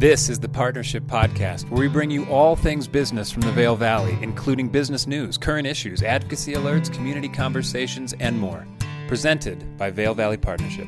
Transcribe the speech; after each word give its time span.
This 0.00 0.30
is 0.30 0.40
the 0.40 0.48
Partnership 0.48 1.04
Podcast, 1.04 1.68
where 1.68 1.78
we 1.78 1.86
bring 1.86 2.10
you 2.10 2.24
all 2.24 2.56
things 2.56 2.88
business 2.88 3.30
from 3.30 3.42
the 3.42 3.52
Vail 3.52 3.76
Valley, 3.76 4.16
including 4.22 4.70
business 4.70 5.06
news, 5.06 5.36
current 5.36 5.66
issues, 5.66 6.02
advocacy 6.02 6.54
alerts, 6.54 6.90
community 6.90 7.28
conversations, 7.28 8.14
and 8.18 8.40
more. 8.40 8.66
Presented 9.08 9.76
by 9.76 9.90
Vail 9.90 10.14
Valley 10.14 10.38
Partnership. 10.38 10.86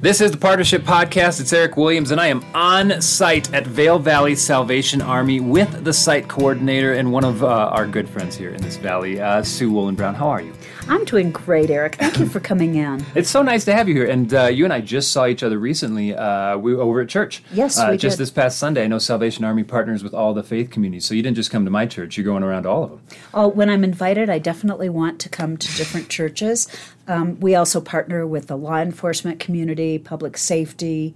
This 0.00 0.20
is 0.20 0.30
the 0.30 0.38
Partnership 0.38 0.82
Podcast. 0.82 1.40
It's 1.40 1.52
Erik 1.52 1.76
Williams, 1.76 2.12
and 2.12 2.20
I 2.20 2.28
am 2.28 2.44
on 2.54 3.02
site 3.02 3.52
at 3.52 3.66
Vail 3.66 3.98
Valley 3.98 4.36
Salvation 4.36 5.02
Army 5.02 5.40
with 5.40 5.82
the 5.82 5.92
site 5.92 6.28
coordinator 6.28 6.92
and 6.92 7.10
one 7.10 7.24
of 7.24 7.42
uh, 7.42 7.48
our 7.48 7.88
good 7.88 8.08
friends 8.08 8.36
here 8.36 8.50
in 8.50 8.62
this 8.62 8.76
valley, 8.76 9.20
uh, 9.20 9.42
Tsu 9.42 9.72
Wolin 9.72 9.96
Brown. 9.96 10.14
How 10.14 10.28
are 10.28 10.42
you? 10.42 10.52
I'm 10.88 11.04
doing 11.04 11.30
great, 11.30 11.70
Erik. 11.70 11.96
Thank 11.96 12.18
you 12.18 12.26
for 12.26 12.40
coming 12.40 12.74
in. 12.76 13.04
It's 13.14 13.30
so 13.30 13.42
nice 13.42 13.64
to 13.64 13.74
have 13.74 13.88
you 13.88 13.94
here. 13.94 14.06
And 14.06 14.32
uh, 14.32 14.44
you 14.46 14.64
and 14.64 14.72
I 14.72 14.80
just 14.80 15.10
saw 15.12 15.26
each 15.26 15.42
other 15.42 15.58
recently. 15.58 16.14
Uh, 16.14 16.56
we 16.56 16.74
were 16.74 16.82
over 16.82 17.00
at 17.00 17.08
church. 17.08 17.42
Yes, 17.52 17.78
uh, 17.78 17.88
we 17.90 17.96
just 17.96 18.16
did. 18.16 18.22
this 18.22 18.30
past 18.30 18.58
Sunday. 18.58 18.84
I 18.84 18.86
know 18.86 18.98
Salvation 18.98 19.44
Army 19.44 19.64
partners 19.64 20.04
with 20.04 20.14
all 20.14 20.34
the 20.34 20.42
faith 20.42 20.70
communities, 20.70 21.04
so 21.04 21.14
you 21.14 21.22
didn't 21.22 21.36
just 21.36 21.50
come 21.50 21.64
to 21.64 21.70
my 21.70 21.86
church. 21.86 22.16
You're 22.16 22.24
going 22.24 22.42
around 22.44 22.62
to 22.62 22.68
all 22.68 22.84
of 22.84 22.90
them. 22.90 23.00
Oh, 23.34 23.48
when 23.48 23.68
I'm 23.68 23.82
invited, 23.82 24.30
I 24.30 24.38
definitely 24.38 24.88
want 24.88 25.18
to 25.20 25.28
come 25.28 25.56
to 25.56 25.76
different 25.76 26.08
churches. 26.08 26.68
Um, 27.08 27.40
we 27.40 27.54
also 27.54 27.80
partner 27.80 28.26
with 28.26 28.46
the 28.46 28.56
law 28.56 28.76
enforcement 28.78 29.40
community, 29.40 29.98
public 29.98 30.36
safety, 30.36 31.14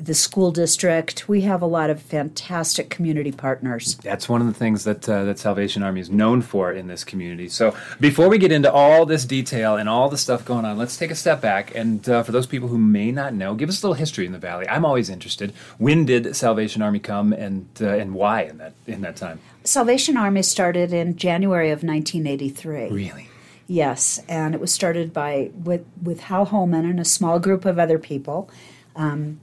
the 0.00 0.14
school 0.14 0.50
district. 0.50 1.28
We 1.28 1.42
have 1.42 1.62
a 1.62 1.66
lot 1.66 1.90
of 1.90 2.00
fantastic 2.00 2.90
community 2.90 3.32
partners. 3.32 3.96
That's 3.96 4.28
one 4.28 4.40
of 4.40 4.46
the 4.46 4.54
things 4.54 4.84
that 4.84 5.08
uh, 5.08 5.24
that 5.24 5.38
Salvation 5.38 5.82
Army 5.82 6.00
is 6.00 6.10
known 6.10 6.42
for 6.42 6.72
in 6.72 6.86
this 6.86 7.04
community. 7.04 7.48
So 7.48 7.76
before 8.00 8.28
we 8.28 8.38
get 8.38 8.50
into 8.50 8.72
all 8.72 9.04
this 9.04 9.24
detail 9.24 9.76
and 9.76 9.88
all 9.88 10.08
the 10.08 10.18
stuff 10.18 10.44
going 10.44 10.64
on, 10.64 10.78
let's 10.78 10.96
take 10.96 11.10
a 11.10 11.14
step 11.14 11.40
back. 11.40 11.74
And 11.74 12.08
uh, 12.08 12.22
for 12.22 12.32
those 12.32 12.46
people 12.46 12.68
who 12.68 12.78
may 12.78 13.12
not 13.12 13.34
know, 13.34 13.54
give 13.54 13.68
us 13.68 13.82
a 13.82 13.86
little 13.86 13.94
history 13.94 14.26
in 14.26 14.32
the 14.32 14.38
valley. 14.38 14.68
I'm 14.68 14.84
always 14.84 15.10
interested. 15.10 15.52
When 15.78 16.06
did 16.06 16.34
Salvation 16.34 16.82
Army 16.82 16.98
come, 16.98 17.32
and 17.32 17.68
uh, 17.80 17.88
and 17.88 18.14
why 18.14 18.42
in 18.42 18.58
that 18.58 18.72
in 18.86 19.02
that 19.02 19.16
time? 19.16 19.40
Salvation 19.64 20.16
Army 20.16 20.42
started 20.42 20.92
in 20.92 21.16
January 21.16 21.70
of 21.70 21.82
1983. 21.82 22.88
Really. 22.88 23.28
Yes, 23.66 24.20
and 24.28 24.54
it 24.54 24.60
was 24.60 24.72
started 24.72 25.12
by 25.12 25.50
with 25.54 25.84
with 26.02 26.20
Hal 26.20 26.46
Holman 26.46 26.86
and 26.86 26.98
a 26.98 27.04
small 27.04 27.38
group 27.38 27.64
of 27.64 27.78
other 27.78 27.98
people. 27.98 28.50
Um, 28.96 29.40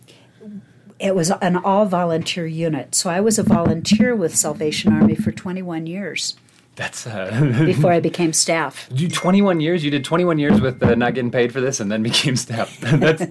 it 1.00 1.16
was 1.16 1.32
an 1.32 1.58
all 1.58 1.86
volunteer 1.86 2.46
unit, 2.46 2.96
so 2.96 3.10
I 3.10 3.20
was 3.20 3.38
a 3.38 3.44
volunteer 3.44 4.16
with 4.16 4.36
Salvation 4.36 4.92
Army 4.92 5.16
for 5.16 5.32
21 5.32 5.86
years 5.86 6.36
That's 6.78 7.06
uh, 7.06 7.64
before 7.66 7.92
I 7.92 8.00
became 8.10 8.32
staff. 8.34 8.88
you 8.94 9.10
21 9.10 9.60
years. 9.60 9.84
You 9.84 9.92
did 9.92 10.06
21 10.06 10.38
years 10.40 10.62
with 10.62 10.82
uh, 10.82 10.96
not 10.96 11.14
getting 11.16 11.32
paid 11.32 11.52
for 11.52 11.60
this, 11.60 11.80
and 11.80 11.92
then 11.92 12.02
became 12.12 12.36
staff. 12.38 12.80
That's 12.82 13.26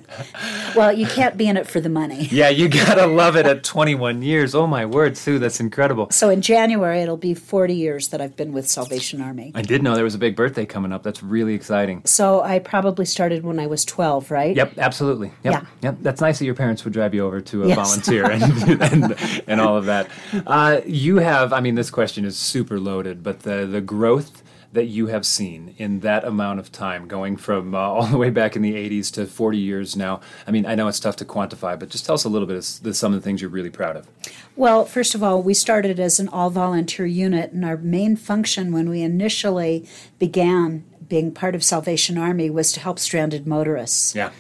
Well, 0.75 0.93
you 0.93 1.07
can't 1.07 1.37
be 1.37 1.47
in 1.47 1.57
it 1.57 1.67
for 1.67 1.81
the 1.81 1.89
money. 1.89 2.27
yeah. 2.31 2.49
You 2.49 2.69
gotta 2.69 3.07
love 3.07 3.37
it 3.37 3.47
at 3.47 3.63
21 3.65 4.23
years. 4.23 4.55
Oh 4.55 4.67
my 4.67 4.85
word, 4.85 5.15
Tsu, 5.15 5.39
that's 5.39 5.61
incredible. 5.61 6.09
So 6.11 6.29
in 6.29 6.43
January, 6.43 7.01
it'll 7.01 7.17
be 7.17 7.35
40 7.35 7.75
years 7.75 8.09
that 8.09 8.21
I've 8.21 8.37
been 8.37 8.53
with 8.53 8.69
Salvation 8.69 9.21
Army. 9.23 9.53
I 9.55 9.63
did 9.63 9.83
know 9.83 9.95
there 9.95 10.05
was 10.05 10.15
a 10.15 10.19
big 10.19 10.37
birthday 10.37 10.67
coming 10.67 10.93
up. 10.93 11.03
That's 11.03 11.23
really 11.23 11.55
exciting. 11.55 12.03
So 12.05 12.41
I 12.43 12.59
probably 12.59 13.05
started 13.05 13.45
when 13.45 13.59
I 13.61 13.67
was 13.69 13.85
12, 13.85 14.31
right? 14.31 14.57
Yep, 14.57 14.75
absolutely. 14.79 15.29
Yep, 15.45 15.53
Yeah. 15.53 15.65
yep. 15.83 15.97
That's 16.03 16.21
nice 16.21 16.39
that 16.41 16.45
your 16.47 16.55
parents 16.55 16.85
would 16.85 16.93
drive 16.93 17.15
you 17.15 17.25
over 17.25 17.41
to 17.41 17.65
a 17.65 17.69
Yes. 17.69 17.77
volunteer 17.77 18.29
and, 18.31 18.43
and 18.83 19.43
and 19.47 19.61
all 19.61 19.77
of 19.77 19.87
that. 19.87 20.09
Uh, 20.47 20.81
you 20.85 21.19
have, 21.19 21.53
I 21.53 21.61
mean, 21.61 21.75
this 21.77 21.91
question 21.91 22.25
is 22.25 22.37
super 22.37 22.81
loaded, 22.81 23.23
but 23.23 23.36
the 23.41 23.67
the 23.67 23.81
growth 23.81 24.43
that 24.73 24.87
you 24.87 25.07
have 25.07 25.25
seen 25.25 25.75
in 25.79 26.01
that 26.01 26.25
amount 26.25 26.61
of 26.61 26.71
time, 26.71 27.09
going 27.09 27.37
from 27.37 27.75
uh, 27.75 27.79
all 27.81 28.07
the 28.07 28.19
way 28.19 28.31
back 28.31 28.57
in 28.57 28.63
the 28.63 28.75
'80s 28.75 29.13
to 29.15 29.27
40 29.27 29.59
years 29.59 29.97
now. 29.97 30.21
I 30.47 30.51
mean, 30.51 30.67
I 30.67 30.75
know 30.75 30.89
it's 30.89 31.01
tough 31.01 31.17
to 31.17 31.25
quantify, 31.25 31.79
but 31.79 31.89
just 31.89 32.05
tell 32.05 32.15
us 32.15 32.25
a 32.25 32.29
little 32.29 32.47
bit 32.47 32.57
of 32.57 32.83
the, 32.83 32.95
some 32.95 33.13
of 33.13 33.21
the 33.21 33.25
things 33.25 33.41
you're 33.41 33.51
really 33.51 33.71
proud 33.71 33.97
of. 33.97 34.07
Well, 34.55 34.85
first 34.85 35.15
of 35.15 35.23
all, 35.23 35.43
we 35.43 35.55
started 35.55 35.99
as 36.01 36.21
an 36.21 36.29
all 36.29 36.51
volunteer 36.51 37.07
unit, 37.07 37.53
and 37.53 37.65
our 37.65 37.77
main 37.77 38.17
function 38.17 38.73
when 38.73 38.89
we 38.89 39.03
initially 39.03 39.89
began 40.19 40.85
being 41.09 41.33
part 41.33 41.55
of 41.55 41.63
Salvation 41.63 42.19
Army 42.19 42.51
was 42.51 42.73
to 42.73 42.81
help 42.81 42.99
stranded 42.99 43.47
motorists. 43.47 44.15
Yeah. 44.15 44.31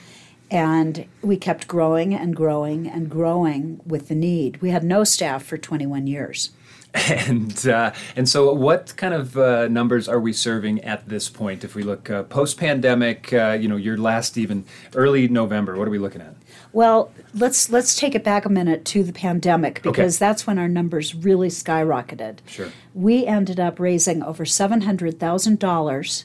And 0.50 1.06
we 1.22 1.36
kept 1.36 1.66
growing 1.66 2.14
and 2.14 2.34
growing 2.34 2.86
and 2.86 3.10
growing 3.10 3.80
with 3.84 4.08
the 4.08 4.14
need. 4.14 4.62
We 4.62 4.70
had 4.70 4.84
no 4.84 5.02
staff 5.02 5.44
for 5.44 5.58
21 5.58 6.06
years. 6.06 6.50
And 7.08 7.66
uh, 7.68 7.92
and 8.16 8.28
so, 8.28 8.52
what 8.52 8.94
kind 8.96 9.12
of 9.12 9.36
uh, 9.36 9.68
numbers 9.68 10.08
are 10.08 10.18
we 10.18 10.32
serving 10.32 10.82
at 10.82 11.08
this 11.08 11.28
point? 11.28 11.62
If 11.62 11.74
we 11.74 11.82
look 11.82 12.08
uh, 12.08 12.22
post 12.24 12.56
pandemic, 12.56 13.32
uh, 13.32 13.58
you 13.60 13.68
know, 13.68 13.76
your 13.76 13.98
last 13.98 14.38
even 14.38 14.64
early 14.94 15.28
November, 15.28 15.76
what 15.76 15.86
are 15.86 15.90
we 15.90 15.98
looking 15.98 16.22
at? 16.22 16.34
Well, 16.72 17.12
let's 17.34 17.70
let's 17.70 17.96
take 17.96 18.14
it 18.14 18.24
back 18.24 18.44
a 18.44 18.48
minute 18.48 18.84
to 18.86 19.02
the 19.02 19.12
pandemic 19.12 19.82
because 19.82 20.18
that's 20.18 20.46
when 20.46 20.58
our 20.58 20.68
numbers 20.68 21.14
really 21.14 21.48
skyrocketed. 21.48 22.38
Sure. 22.46 22.70
We 22.94 23.26
ended 23.26 23.60
up 23.60 23.78
raising 23.78 24.22
over 24.22 24.44
seven 24.44 24.82
hundred 24.82 25.20
thousand 25.20 25.58
dollars, 25.58 26.24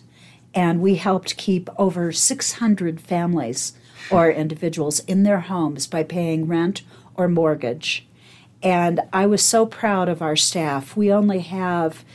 and 0.53 0.81
we 0.81 0.95
helped 0.95 1.37
keep 1.37 1.69
over 1.77 2.11
six 2.11 2.53
hundred 2.53 3.01
families 3.01 3.73
or 4.09 4.31
individuals 4.31 4.99
in 5.01 5.23
their 5.23 5.41
homes 5.41 5.85
by 5.85 6.03
paying 6.03 6.47
rent 6.47 6.81
or 7.15 7.27
mortgage. 7.27 8.07
And 8.63 9.01
I 9.11 9.25
was 9.25 9.43
so 9.43 9.65
proud 9.65 10.09
of 10.09 10.21
our 10.21 10.35
staff. 10.35 10.95
We 10.95 11.11
only 11.11 11.39
have 11.39 12.05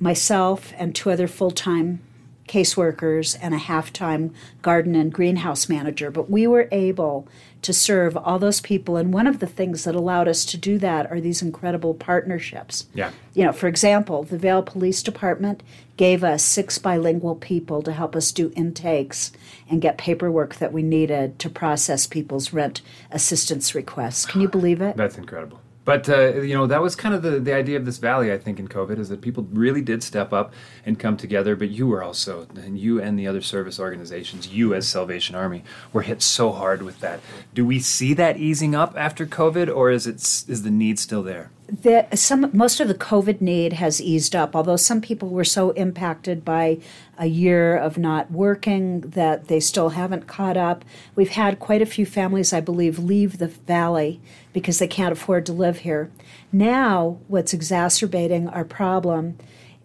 myself 0.00 0.72
and 0.76 0.94
two 0.94 1.10
other 1.10 1.28
full 1.28 1.52
time 1.52 2.00
caseworkers 2.48 3.38
and 3.40 3.54
a 3.54 3.58
half 3.58 3.92
time 3.92 4.34
garden 4.60 4.94
and 4.94 5.12
greenhouse 5.12 5.68
manager, 5.68 6.10
but 6.10 6.28
we 6.28 6.46
were 6.46 6.68
able 6.70 7.26
to 7.62 7.72
serve 7.72 8.16
all 8.16 8.38
those 8.38 8.60
people. 8.60 8.96
And 8.96 9.12
one 9.12 9.26
of 9.26 9.38
the 9.38 9.46
things 9.46 9.84
that 9.84 9.94
allowed 9.94 10.28
us 10.28 10.44
to 10.46 10.56
do 10.56 10.78
that 10.78 11.10
are 11.10 11.20
these 11.20 11.40
incredible 11.40 11.94
partnerships. 11.94 12.86
Yeah. 12.92 13.12
You 13.34 13.44
know, 13.44 13.52
for 13.52 13.68
example, 13.68 14.24
the 14.24 14.36
Vail 14.36 14.62
Police 14.62 15.02
Department 15.02 15.62
gave 15.96 16.24
us 16.24 16.42
six 16.42 16.78
bilingual 16.78 17.36
people 17.36 17.80
to 17.82 17.92
help 17.92 18.16
us 18.16 18.32
do 18.32 18.52
intakes 18.56 19.32
and 19.70 19.80
get 19.80 19.96
paperwork 19.96 20.56
that 20.56 20.72
we 20.72 20.82
needed 20.82 21.38
to 21.38 21.48
process 21.48 22.06
people's 22.06 22.52
rent 22.52 22.82
assistance 23.10 23.74
requests. 23.74 24.26
Can 24.26 24.40
you 24.40 24.48
believe 24.48 24.82
it? 24.82 24.96
That's 24.96 25.16
incredible. 25.16 25.60
But 25.84 26.08
uh, 26.08 26.40
you 26.42 26.54
know 26.54 26.66
that 26.66 26.80
was 26.80 26.94
kind 26.94 27.14
of 27.14 27.22
the, 27.22 27.40
the 27.40 27.54
idea 27.54 27.76
of 27.76 27.84
this 27.84 27.98
valley. 27.98 28.32
I 28.32 28.38
think 28.38 28.60
in 28.60 28.68
COVID 28.68 28.98
is 28.98 29.08
that 29.08 29.20
people 29.20 29.46
really 29.52 29.80
did 29.80 30.02
step 30.02 30.32
up 30.32 30.52
and 30.86 30.98
come 30.98 31.16
together. 31.16 31.56
But 31.56 31.70
you 31.70 31.86
were 31.86 32.02
also, 32.02 32.46
and 32.54 32.78
you 32.78 33.00
and 33.00 33.18
the 33.18 33.26
other 33.26 33.40
service 33.40 33.80
organizations, 33.80 34.48
you 34.48 34.74
as 34.74 34.86
Salvation 34.86 35.34
Army, 35.34 35.64
were 35.92 36.02
hit 36.02 36.22
so 36.22 36.52
hard 36.52 36.82
with 36.82 37.00
that. 37.00 37.20
Do 37.52 37.66
we 37.66 37.80
see 37.80 38.14
that 38.14 38.36
easing 38.36 38.74
up 38.74 38.94
after 38.96 39.26
COVID, 39.26 39.74
or 39.74 39.90
is 39.90 40.06
it 40.06 40.16
is 40.16 40.62
the 40.62 40.70
need 40.70 40.98
still 40.98 41.22
there? 41.22 41.50
The, 41.72 42.06
some 42.14 42.50
most 42.52 42.80
of 42.80 42.88
the 42.88 42.94
COVID 42.94 43.40
need 43.40 43.72
has 43.72 44.00
eased 44.00 44.36
up, 44.36 44.54
although 44.54 44.76
some 44.76 45.00
people 45.00 45.30
were 45.30 45.44
so 45.44 45.70
impacted 45.70 46.44
by 46.44 46.78
a 47.16 47.26
year 47.26 47.76
of 47.76 47.96
not 47.96 48.30
working 48.30 49.00
that 49.00 49.48
they 49.48 49.58
still 49.58 49.90
haven't 49.90 50.26
caught 50.26 50.58
up. 50.58 50.84
We've 51.14 51.30
had 51.30 51.58
quite 51.58 51.80
a 51.80 51.86
few 51.86 52.04
families, 52.04 52.52
I 52.52 52.60
believe, 52.60 52.98
leave 52.98 53.38
the 53.38 53.48
valley 53.48 54.20
because 54.52 54.78
they 54.78 54.86
can't 54.86 55.12
afford 55.12 55.46
to 55.46 55.54
live 55.54 55.78
here. 55.78 56.10
Now, 56.52 57.18
what's 57.26 57.54
exacerbating 57.54 58.48
our 58.48 58.64
problem 58.64 59.38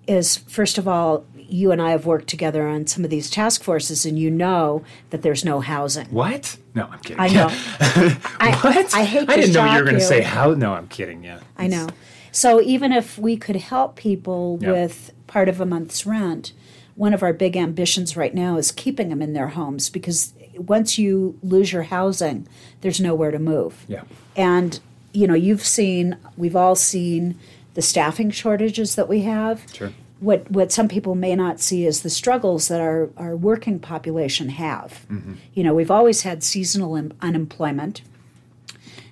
is, 0.07 0.35
first 0.35 0.77
of 0.77 0.89
all, 0.89 1.25
you 1.49 1.71
and 1.71 1.81
I 1.81 1.91
have 1.91 2.05
worked 2.05 2.27
together 2.27 2.67
on 2.67 2.87
some 2.87 3.03
of 3.03 3.09
these 3.09 3.29
task 3.29 3.63
forces, 3.63 4.05
and 4.05 4.17
you 4.19 4.29
know 4.29 4.83
that 5.09 5.21
there's 5.21 5.43
no 5.45 5.59
housing. 5.59 6.07
What? 6.07 6.57
No, 6.75 6.85
I'm 6.85 6.99
kidding. 6.99 7.19
I 7.19 7.27
know. 7.29 7.47
I, 8.39 8.59
what? 8.61 8.93
I 8.93 9.03
hate 9.03 9.29
I 9.29 9.35
didn't 9.37 9.53
know 9.53 9.65
you 9.71 9.77
were 9.79 9.83
going 9.83 9.95
to 9.95 10.01
say 10.01 10.21
how. 10.21 10.53
No, 10.53 10.73
I'm 10.73 10.87
kidding. 10.87 11.23
Yeah. 11.23 11.39
I 11.57 11.67
know. 11.67 11.87
So 12.31 12.61
even 12.61 12.91
if 12.91 13.17
we 13.17 13.35
could 13.37 13.55
help 13.55 13.95
people 13.95 14.59
Yeah. 14.61 14.71
with 14.71 15.11
part 15.27 15.49
of 15.49 15.59
a 15.59 15.65
month's 15.65 16.05
rent, 16.05 16.53
one 16.95 17.13
of 17.13 17.23
our 17.23 17.33
big 17.33 17.55
ambitions 17.57 18.15
right 18.17 18.33
now 18.33 18.57
is 18.57 18.71
keeping 18.71 19.09
them 19.09 19.21
in 19.21 19.33
their 19.33 19.49
homes 19.49 19.89
because 19.89 20.33
once 20.55 20.97
you 20.97 21.37
lose 21.43 21.71
your 21.71 21.83
housing, 21.83 22.47
there's 22.81 22.99
nowhere 22.99 23.31
to 23.31 23.39
move. 23.39 23.85
Yeah. 23.87 24.03
And 24.35 24.79
you 25.13 25.25
know, 25.25 25.33
you've 25.33 25.65
seen, 25.65 26.15
we've 26.35 26.55
all 26.55 26.75
seen 26.75 27.39
the 27.73 27.81
staffing 27.81 28.29
shortages 28.29 28.95
that 28.95 29.07
we 29.09 29.21
have. 29.21 29.63
Sure. 29.73 29.91
What 30.19 30.49
what 30.49 30.71
some 30.71 30.87
people 30.87 31.15
may 31.15 31.35
not 31.35 31.59
see 31.59 31.85
is 31.85 32.01
the 32.01 32.09
struggles 32.09 32.67
that 32.69 32.81
our, 32.81 33.09
our 33.17 33.35
working 33.35 33.79
population 33.79 34.49
have. 34.49 35.05
You 35.53 35.63
know, 35.63 35.73
we've 35.75 35.91
always 35.91 36.23
had 36.23 36.43
seasonal 36.43 36.95
un- 36.95 37.13
unemployment, 37.21 38.01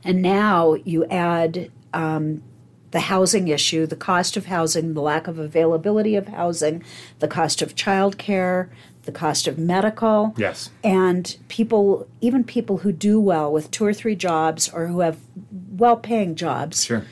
and 0.03 0.21
now 0.21 0.73
you 0.83 1.05
add 1.05 1.71
um, 1.93 2.41
the 2.91 3.01
housing 3.01 3.47
issue, 3.49 3.85
the 3.85 3.95
cost 3.95 4.37
of 4.37 4.45
housing, 4.45 4.93
the 4.93 5.01
lack 5.01 5.27
of 5.27 5.37
availability 5.37 6.15
of 6.15 6.27
housing, 6.29 6.83
the 7.19 7.27
cost 7.27 7.61
of 7.61 7.75
childcare, 7.75 8.69
the 9.03 9.11
cost 9.11 9.47
of 9.47 9.57
medical. 9.57 10.33
Yes. 10.37 10.69
And 10.83 11.35
people, 11.49 12.07
even 12.21 12.43
people 12.43 12.77
who 12.77 12.91
do 12.91 13.19
well 13.19 13.51
with 13.51 13.69
two 13.69 13.85
or 13.85 13.93
three 13.93 14.15
jobs 14.15 14.69
or 14.69 14.87
who 14.87 15.01
have 15.01 15.19
well 15.77 15.97
paying 15.97 16.35
jobs, 16.35 16.83
Sure. 16.85 17.03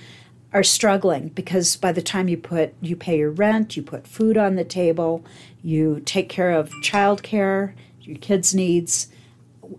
Are 0.53 0.63
struggling 0.63 1.29
because 1.29 1.75
by 1.75 1.91
the 1.91 2.01
time 2.01 2.27
you 2.27 2.37
put 2.37 2.73
you 2.81 2.95
pay 2.95 3.17
your 3.17 3.31
rent, 3.31 3.75
you 3.75 3.83
put 3.83 4.07
food 4.07 4.37
on 4.37 4.55
the 4.55 4.63
table, 4.63 5.23
you 5.63 6.01
take 6.05 6.29
care 6.29 6.51
of 6.51 6.69
childcare, 6.83 7.73
your 8.01 8.17
kids' 8.17 8.53
needs, 8.53 9.07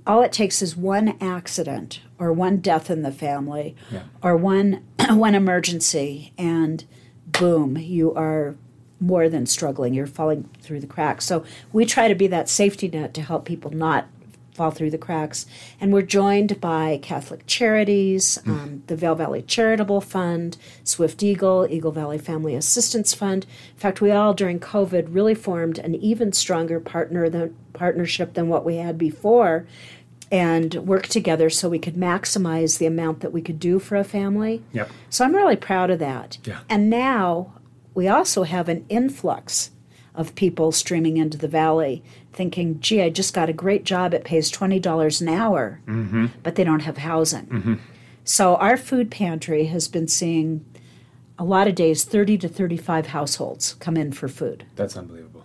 all 0.06 0.22
it 0.22 0.32
takes 0.32 0.62
is 0.62 0.76
one 0.76 1.16
accident 1.20 2.00
or 2.18 2.32
one 2.32 2.56
death 2.58 2.90
in 2.90 3.02
the 3.02 3.12
family 3.12 3.76
Yeah. 3.90 4.02
or 4.22 4.36
one 4.36 4.82
one 5.10 5.34
emergency 5.34 6.32
and 6.38 6.84
boom 7.26 7.76
you 7.76 8.14
are 8.14 8.54
more 9.00 9.28
than 9.28 9.44
struggling 9.44 9.92
you're 9.92 10.06
falling 10.06 10.48
through 10.62 10.80
the 10.80 10.86
cracks 10.86 11.24
so 11.26 11.44
we 11.72 11.84
try 11.84 12.08
to 12.08 12.14
be 12.14 12.26
that 12.28 12.48
safety 12.48 12.88
net 12.88 13.12
to 13.14 13.20
help 13.22 13.44
people 13.44 13.70
not 13.70 14.06
fall 14.54 14.70
through 14.70 14.90
the 14.90 14.96
cracks 14.98 15.44
and 15.80 15.92
we're 15.92 16.00
joined 16.00 16.60
by 16.60 16.98
catholic 17.02 17.44
charities 17.46 18.38
um, 18.46 18.82
the 18.86 18.96
vail 18.96 19.14
valley 19.14 19.42
charitable 19.42 20.00
fund 20.00 20.56
swift 20.84 21.22
eagle 21.22 21.66
eagle 21.68 21.90
valley 21.92 22.18
family 22.18 22.54
assistance 22.54 23.12
fund 23.12 23.44
in 23.72 23.78
fact 23.78 24.00
we 24.00 24.10
all 24.10 24.32
during 24.32 24.58
covid 24.60 25.06
really 25.10 25.34
formed 25.34 25.78
an 25.78 25.94
even 25.96 26.32
stronger 26.32 26.78
partner 26.80 27.28
than 27.28 27.54
partnership 27.72 28.34
than 28.34 28.48
what 28.48 28.64
we 28.64 28.76
had 28.76 28.96
before 28.96 29.66
and 30.32 30.74
worked 30.76 31.10
together 31.10 31.50
so 31.50 31.68
we 31.68 31.78
could 31.78 31.94
maximize 31.94 32.78
the 32.78 32.86
amount 32.86 33.20
that 33.20 33.32
we 33.32 33.42
could 33.42 33.58
do 33.60 33.78
for 33.78 33.96
a 33.96 34.04
family 34.04 34.62
Yep. 34.72 34.90
so 35.10 35.24
I'm 35.24 35.34
really 35.34 35.56
proud 35.56 35.90
of 35.90 35.98
that. 35.98 36.38
Yeah. 36.44 36.60
And 36.68 36.88
now 36.88 37.52
we 37.94 38.08
also 38.08 38.44
have 38.44 38.68
an 38.68 38.84
influx 38.88 39.70
of 40.14 40.34
people 40.34 40.72
streaming 40.72 41.16
into 41.16 41.36
the 41.36 41.48
valley 41.48 42.02
thinking, 42.32 42.80
gee, 42.80 43.02
I 43.02 43.10
just 43.10 43.34
got 43.34 43.48
a 43.48 43.52
great 43.52 43.84
job. 43.84 44.14
It 44.14 44.24
pays 44.24 44.50
$20 44.50 45.20
an 45.20 45.28
hour, 45.28 45.80
mm-hmm. 45.86 46.26
but 46.42 46.54
they 46.54 46.64
don't 46.64 46.80
have 46.80 46.98
housing. 46.98 47.46
Mm-hmm. 47.46 47.74
So 48.24 48.56
our 48.56 48.76
food 48.76 49.10
pantry 49.10 49.66
has 49.66 49.88
been 49.88 50.08
seeing 50.08 50.64
a 51.38 51.44
lot 51.44 51.68
of 51.68 51.74
days 51.74 52.04
30 52.04 52.38
to 52.38 52.48
35 52.48 53.08
households 53.08 53.74
come 53.74 53.96
in 53.96 54.12
for 54.12 54.28
food. 54.28 54.64
That's 54.76 54.96
unbelievable. 54.96 55.43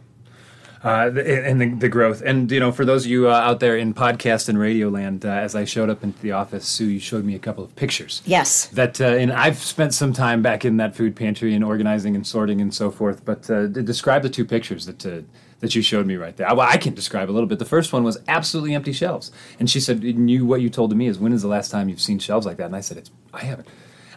Uh, 0.81 1.11
and 1.25 1.59
the, 1.59 1.69
the 1.75 1.89
growth, 1.89 2.21
and 2.21 2.49
you 2.49 2.59
know, 2.59 2.71
for 2.71 2.85
those 2.85 3.03
of 3.03 3.11
you 3.11 3.29
uh, 3.29 3.33
out 3.33 3.59
there 3.59 3.75
in 3.75 3.93
podcast 3.93 4.47
and 4.47 4.57
radio 4.57 4.87
land, 4.87 5.25
uh, 5.25 5.29
as 5.29 5.53
I 5.53 5.65
showed 5.65 5.89
up 5.89 6.05
into 6.05 6.21
the 6.21 6.31
office, 6.31 6.65
Tsu, 6.65 6.85
you 6.85 6.99
showed 6.99 7.25
me 7.25 7.35
a 7.35 7.39
couple 7.39 7.65
of 7.65 7.75
pictures. 7.75 8.21
Yes. 8.25 8.67
That 8.67 9.01
uh, 9.01 9.07
and 9.07 9.33
I've 9.33 9.57
spent 9.57 9.93
some 9.93 10.13
time 10.13 10.41
back 10.41 10.63
in 10.63 10.77
that 10.77 10.95
food 10.95 11.17
pantry 11.17 11.53
and 11.53 11.65
organizing 11.65 12.15
and 12.15 12.25
sorting 12.25 12.61
and 12.61 12.73
so 12.73 12.91
forth. 12.91 13.25
But 13.25 13.49
uh, 13.49 13.67
describe 13.67 14.21
the 14.21 14.29
two 14.29 14.45
pictures 14.45 14.85
that 14.85 15.05
uh, 15.05 15.21
that 15.59 15.75
you 15.75 15.81
showed 15.81 16.05
me 16.05 16.15
right 16.15 16.37
there. 16.37 16.47
Well, 16.55 16.61
I 16.67 16.77
can 16.77 16.93
describe 16.93 17.29
a 17.29 17.33
little 17.33 17.47
bit. 17.47 17.59
The 17.59 17.65
first 17.65 17.91
one 17.91 18.05
was 18.05 18.17
absolutely 18.29 18.73
empty 18.73 18.93
shelves, 18.93 19.33
and 19.59 19.69
she 19.69 19.81
said, 19.81 20.01
"You 20.01 20.45
what 20.45 20.61
you 20.61 20.69
told 20.69 20.91
to 20.91 20.95
me 20.95 21.07
is 21.07 21.19
when 21.19 21.33
is 21.33 21.41
the 21.41 21.49
last 21.49 21.71
time 21.71 21.89
you've 21.89 21.99
seen 21.99 22.19
shelves 22.19 22.45
like 22.45 22.55
that?" 22.55 22.67
And 22.67 22.75
I 22.75 22.81
said, 22.81 22.97
"It's 22.97 23.11
I 23.33 23.43
haven't." 23.43 23.67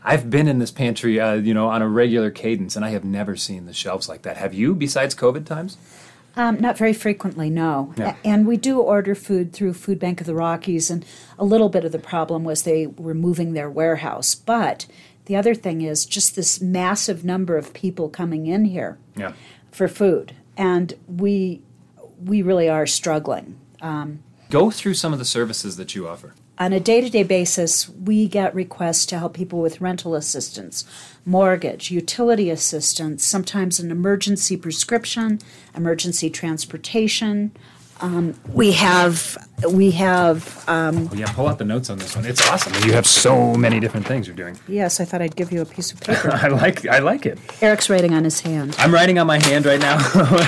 I've 0.04 0.30
been 0.30 0.48
in 0.48 0.58
this 0.58 0.72
pantry, 0.72 1.20
uh, 1.20 1.34
you 1.34 1.54
know, 1.54 1.68
on 1.68 1.80
a 1.80 1.88
regular 1.88 2.30
cadence, 2.30 2.74
and 2.74 2.84
I 2.84 2.90
have 2.90 3.04
never 3.04 3.36
seen 3.36 3.66
the 3.66 3.72
shelves 3.72 4.08
like 4.08 4.22
that. 4.22 4.36
Have 4.36 4.52
you, 4.52 4.74
besides 4.74 5.14
COVID 5.14 5.46
times? 5.46 5.76
Um, 6.36 6.58
not 6.60 6.78
very 6.78 6.92
frequently, 6.94 7.50
no. 7.50 7.92
Yeah. 7.96 8.16
And 8.24 8.46
we 8.46 8.56
do 8.56 8.78
order 8.80 9.14
food 9.14 9.52
through 9.52 9.74
Food 9.74 9.98
Bank 9.98 10.20
of 10.20 10.26
the 10.26 10.34
Rockies, 10.34 10.90
and 10.90 11.04
a 11.38 11.44
little 11.44 11.68
bit 11.68 11.84
of 11.84 11.92
the 11.92 11.98
problem 11.98 12.42
was 12.44 12.62
they 12.62 12.86
were 12.86 13.14
moving 13.14 13.52
their 13.52 13.68
warehouse. 13.70 14.34
But 14.34 14.86
the 15.26 15.36
other 15.36 15.54
thing 15.54 15.82
is 15.82 16.06
just 16.06 16.34
this 16.34 16.60
massive 16.60 17.24
number 17.24 17.56
of 17.56 17.74
people 17.74 18.08
coming 18.08 18.46
in 18.46 18.64
here 18.64 18.98
Yeah. 19.16 19.32
for 19.70 19.88
food, 19.88 20.34
and 20.56 20.94
we 21.06 21.62
we 22.24 22.40
really 22.40 22.68
are 22.68 22.86
struggling. 22.86 23.58
Um, 23.80 24.20
Go 24.48 24.70
through 24.70 24.94
some 24.94 25.12
of 25.12 25.18
the 25.18 25.24
services 25.24 25.76
that 25.76 25.94
you 25.96 26.06
offer. 26.08 26.34
On 26.62 26.72
a 26.72 26.78
day 26.78 27.00
to 27.00 27.10
day 27.10 27.24
basis, 27.24 27.88
we 27.88 28.28
get 28.28 28.54
requests 28.54 29.04
to 29.06 29.18
help 29.18 29.34
people 29.34 29.60
with 29.60 29.80
rental 29.80 30.14
assistance, 30.14 30.84
mortgage, 31.26 31.90
utility 31.90 32.50
assistance, 32.50 33.24
sometimes 33.24 33.80
an 33.80 33.90
emergency 33.90 34.56
prescription, 34.56 35.40
emergency 35.74 36.30
transportation. 36.30 37.50
Um, 38.00 38.34
we 38.52 38.72
have 38.72 39.36
we 39.70 39.90
have 39.90 40.64
um, 40.68 41.08
Oh, 41.10 41.16
yeah, 41.16 41.32
pull 41.32 41.48
out 41.48 41.58
the 41.58 41.64
notes 41.64 41.90
on 41.90 41.98
this 41.98 42.14
one. 42.14 42.26
It's 42.26 42.48
awesome. 42.48 42.72
You 42.86 42.92
have 42.92 43.08
so 43.08 43.54
many 43.54 43.80
different 43.80 44.06
things 44.06 44.28
you're 44.28 44.36
doing. 44.36 44.56
yes. 44.68 45.00
I 45.00 45.04
thought 45.04 45.20
I'd 45.20 45.34
give 45.34 45.50
you 45.50 45.62
a 45.62 45.64
piece 45.64 45.90
of 45.90 46.00
paper. 46.08 46.30
I 46.30 46.46
like 46.46 46.86
I 46.86 47.00
like 47.00 47.26
it. 47.26 47.40
Erik's 47.60 47.90
writing 47.90 48.14
on 48.14 48.22
his 48.22 48.40
hand. 48.40 48.76
I'm 48.78 48.94
writing 48.94 49.18
on 49.18 49.26
my 49.26 49.42
hand 49.42 49.66
right 49.66 49.80
now, 49.80 49.98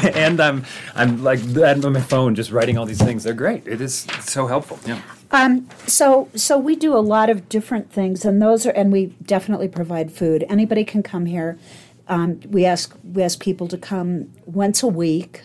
and 0.14 0.38
I'm 0.38 0.64
I'm 0.94 1.24
like 1.24 1.40
on 1.58 1.92
my 1.92 2.00
phone 2.00 2.36
just 2.36 2.52
writing 2.52 2.78
all 2.78 2.86
these 2.86 3.02
things. 3.02 3.24
They're 3.24 3.34
great. 3.34 3.66
It 3.66 3.80
is 3.80 4.06
so 4.20 4.46
helpful. 4.46 4.78
Yeah. 4.86 5.00
Um, 5.34 5.68
so 5.86 6.28
so 6.36 6.56
we 6.56 6.76
do 6.76 6.96
a 6.96 7.00
lot 7.00 7.28
of 7.28 7.48
different 7.48 7.92
things, 7.92 8.24
and 8.24 8.40
those 8.40 8.66
are 8.66 8.70
and 8.70 8.92
we 8.92 9.06
definitely 9.24 9.66
provide 9.68 10.12
food. 10.12 10.44
Anybody 10.48 10.84
can 10.84 11.02
come 11.02 11.26
here. 11.26 11.58
Um, 12.06 12.40
we 12.48 12.64
ask 12.64 12.94
we 13.02 13.22
ask 13.22 13.40
people 13.40 13.66
to 13.68 13.76
come 13.78 14.30
once 14.46 14.82
a 14.82 14.86
week, 14.86 15.42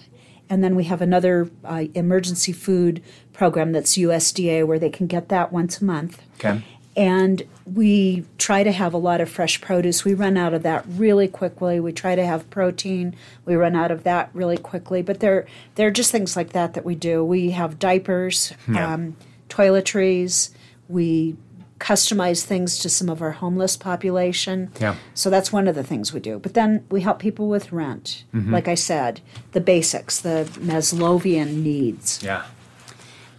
and 0.47 0.63
then 0.63 0.75
we 0.75 0.83
have 0.83 1.01
another 1.01 1.49
uh, 1.65 1.85
emergency 1.95 2.51
food 2.51 3.01
program 3.33 3.71
that's 3.71 3.97
USDA 3.97 4.67
where 4.67 4.77
they 4.77 4.89
can 4.91 5.07
get 5.07 5.29
that 5.29 5.51
once 5.51 5.81
a 5.81 5.85
month. 5.85 6.21
Okay. 6.35 6.61
And 6.95 7.43
we 7.65 8.25
try 8.37 8.63
to 8.63 8.71
have 8.73 8.93
a 8.93 8.97
lot 8.97 9.21
of 9.21 9.29
fresh 9.29 9.61
produce. 9.61 10.03
We 10.03 10.13
run 10.13 10.35
out 10.37 10.53
of 10.53 10.63
that 10.63 10.83
really 10.87 11.29
quickly. 11.29 11.79
We 11.79 11.93
try 11.93 12.15
to 12.15 12.25
have 12.25 12.49
protein. 12.49 13.15
We 13.45 13.55
run 13.55 13.75
out 13.75 13.89
of 13.89 14.03
that 14.03 14.29
really 14.33 14.57
quickly. 14.57 15.01
But 15.01 15.21
there, 15.21 15.47
there 15.75 15.87
are 15.87 15.91
just 15.91 16.11
things 16.11 16.35
like 16.35 16.51
that 16.51 16.73
that 16.73 16.83
we 16.83 16.95
do. 16.95 17.23
We 17.23 17.51
have 17.51 17.79
diapers, 17.79 18.53
Yeah. 18.67 18.93
um, 18.95 19.15
toiletries. 19.49 20.51
We 20.87 21.35
customize 21.79 22.43
things 22.43 22.77
to 22.79 22.89
some 22.89 23.09
of 23.09 23.21
our 23.21 23.31
homeless 23.31 23.77
population. 23.77 24.69
Yeah. 24.79 24.95
So 25.13 25.29
that's 25.29 25.53
one 25.53 25.67
of 25.67 25.75
the 25.75 25.83
things 25.83 26.13
we 26.13 26.19
do. 26.19 26.37
But 26.37 26.53
then 26.53 26.85
we 26.91 27.01
help 27.01 27.19
people 27.19 27.47
with 27.47 27.71
rent. 27.71 28.25
Like 28.33 28.67
I 28.67 28.75
said, 28.75 29.21
the 29.53 29.61
basics, 29.61 30.19
the 30.19 30.49
Maslowian 30.59 31.63
needs. 31.63 32.21
Yeah. 32.21 32.45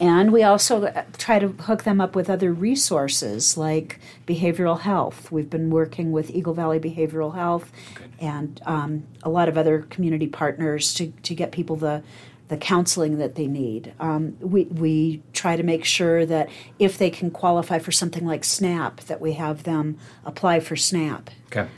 And 0.00 0.32
we 0.32 0.42
also 0.42 0.84
uh, 0.84 1.04
try 1.18 1.38
to 1.38 1.48
hook 1.48 1.82
them 1.84 2.00
up 2.00 2.16
with 2.16 2.30
other 2.30 2.54
resources 2.54 3.58
like 3.58 4.00
behavioral 4.26 4.80
health. 4.80 5.30
We've 5.30 5.50
been 5.50 5.68
working 5.68 6.10
with 6.10 6.30
Eagle 6.30 6.54
Valley 6.54 6.80
Behavioral 6.80 7.34
Health 7.34 7.70
Good. 7.94 8.10
and 8.18 8.60
um, 8.64 9.02
a 9.22 9.28
lot 9.28 9.50
of 9.50 9.58
other 9.58 9.80
community 9.90 10.26
partners 10.26 10.94
to, 10.94 11.08
to 11.08 11.34
get 11.34 11.52
people 11.52 11.76
the, 11.76 12.02
the 12.50 12.56
counseling 12.56 13.18
that 13.18 13.36
they 13.36 13.46
need. 13.46 13.94
Um, 14.00 14.36
we, 14.40 14.64
we 14.64 15.22
try 15.32 15.54
to 15.54 15.62
make 15.62 15.84
sure 15.84 16.26
that 16.26 16.50
if 16.80 16.98
they 16.98 17.08
can 17.08 17.30
qualify 17.30 17.78
for 17.78 17.92
something 17.92 18.26
like 18.26 18.42
SNAP, 18.44 19.02
that 19.02 19.20
we 19.20 19.34
have 19.34 19.62
them 19.62 19.96
apply 20.24 20.58
for 20.58 20.74
SNAP 20.74 21.30
Okay. 21.46 21.68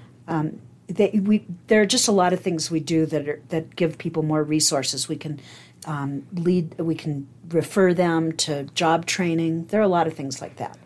they, 0.86 1.10
we, 1.10 1.44
there 1.66 1.82
are 1.82 1.86
just 1.86 2.08
a 2.08 2.12
lot 2.12 2.32
of 2.32 2.40
things 2.40 2.70
we 2.70 2.80
do 2.80 3.04
that 3.04 3.28
are, 3.28 3.42
that 3.50 3.76
give 3.76 3.98
people 3.98 4.22
more 4.22 4.42
resources. 4.42 5.08
We 5.10 5.16
can 5.16 5.40
um, 5.86 6.26
lead, 6.32 6.78
we 6.78 6.94
can 6.94 7.28
refer 7.50 7.92
them 7.92 8.32
to 8.32 8.64
job 8.74 9.04
training. 9.04 9.66
There 9.66 9.80
are 9.80 9.84
a 9.84 9.88
lot 9.88 10.06
of 10.06 10.14
things 10.14 10.40
like 10.40 10.56
that. 10.56 10.78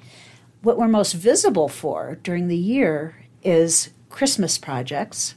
What 0.62 0.78
we're 0.78 0.88
most 0.88 1.12
visible 1.12 1.68
for 1.68 2.18
during 2.24 2.48
the 2.48 2.56
year 2.56 3.24
is 3.44 3.90
Christmas 4.10 4.58
projects. 4.58 5.36